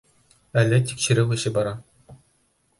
Әле 0.61 0.79
тикшереү 0.91 1.37
эше 1.37 1.55
бара. 1.61 1.77